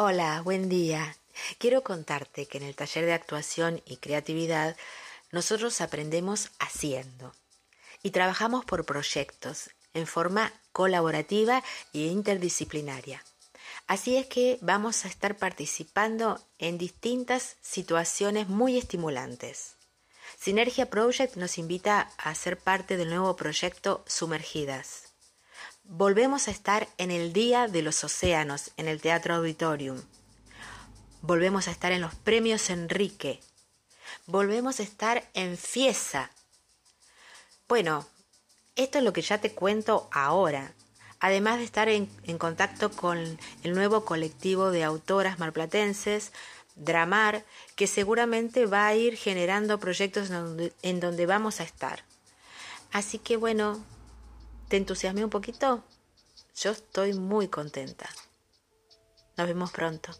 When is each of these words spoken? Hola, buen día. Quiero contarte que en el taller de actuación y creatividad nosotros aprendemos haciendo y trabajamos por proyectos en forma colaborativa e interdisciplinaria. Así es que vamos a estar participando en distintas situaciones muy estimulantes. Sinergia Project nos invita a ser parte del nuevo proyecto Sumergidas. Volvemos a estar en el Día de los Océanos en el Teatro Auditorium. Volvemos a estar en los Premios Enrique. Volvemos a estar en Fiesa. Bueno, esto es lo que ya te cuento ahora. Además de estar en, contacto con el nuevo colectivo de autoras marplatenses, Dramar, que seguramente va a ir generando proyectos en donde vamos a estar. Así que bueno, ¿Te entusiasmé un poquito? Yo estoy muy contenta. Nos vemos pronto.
Hola, 0.00 0.42
buen 0.42 0.68
día. 0.68 1.16
Quiero 1.58 1.82
contarte 1.82 2.46
que 2.46 2.58
en 2.58 2.62
el 2.62 2.76
taller 2.76 3.04
de 3.04 3.14
actuación 3.14 3.82
y 3.84 3.96
creatividad 3.96 4.76
nosotros 5.32 5.80
aprendemos 5.80 6.50
haciendo 6.60 7.34
y 8.04 8.12
trabajamos 8.12 8.64
por 8.64 8.86
proyectos 8.86 9.70
en 9.94 10.06
forma 10.06 10.52
colaborativa 10.70 11.64
e 11.92 12.06
interdisciplinaria. 12.06 13.24
Así 13.88 14.16
es 14.16 14.26
que 14.26 14.58
vamos 14.60 15.04
a 15.04 15.08
estar 15.08 15.36
participando 15.36 16.40
en 16.60 16.78
distintas 16.78 17.56
situaciones 17.60 18.48
muy 18.48 18.78
estimulantes. 18.78 19.74
Sinergia 20.38 20.88
Project 20.88 21.34
nos 21.34 21.58
invita 21.58 22.12
a 22.18 22.36
ser 22.36 22.56
parte 22.56 22.96
del 22.96 23.10
nuevo 23.10 23.34
proyecto 23.34 24.04
Sumergidas. 24.06 25.08
Volvemos 25.90 26.48
a 26.48 26.50
estar 26.50 26.86
en 26.98 27.10
el 27.10 27.32
Día 27.32 27.66
de 27.66 27.80
los 27.80 28.04
Océanos 28.04 28.72
en 28.76 28.88
el 28.88 29.00
Teatro 29.00 29.34
Auditorium. 29.34 29.98
Volvemos 31.22 31.66
a 31.66 31.70
estar 31.70 31.92
en 31.92 32.02
los 32.02 32.14
Premios 32.14 32.68
Enrique. 32.68 33.40
Volvemos 34.26 34.80
a 34.80 34.82
estar 34.82 35.26
en 35.32 35.56
Fiesa. 35.56 36.30
Bueno, 37.68 38.06
esto 38.76 38.98
es 38.98 39.04
lo 39.04 39.14
que 39.14 39.22
ya 39.22 39.38
te 39.38 39.54
cuento 39.54 40.10
ahora. 40.12 40.74
Además 41.20 41.56
de 41.56 41.64
estar 41.64 41.88
en, 41.88 42.06
contacto 42.36 42.90
con 42.90 43.38
el 43.62 43.72
nuevo 43.72 44.04
colectivo 44.04 44.70
de 44.70 44.84
autoras 44.84 45.38
marplatenses, 45.38 46.32
Dramar, 46.76 47.46
que 47.76 47.86
seguramente 47.86 48.66
va 48.66 48.88
a 48.88 48.94
ir 48.94 49.16
generando 49.16 49.80
proyectos 49.80 50.28
en 50.82 51.00
donde 51.00 51.24
vamos 51.24 51.60
a 51.60 51.64
estar. 51.64 52.04
Así 52.92 53.18
que 53.18 53.38
bueno, 53.38 53.82
¿Te 54.68 54.76
entusiasmé 54.76 55.24
un 55.24 55.30
poquito? 55.30 55.82
Yo 56.54 56.72
estoy 56.72 57.14
muy 57.14 57.48
contenta. 57.48 58.06
Nos 59.38 59.48
vemos 59.48 59.70
pronto. 59.70 60.12